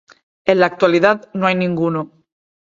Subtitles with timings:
[0.45, 2.11] En la actualidad no hay ninguno.